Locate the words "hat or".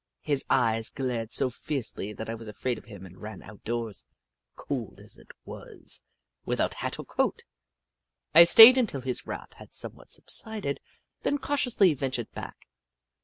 6.73-7.05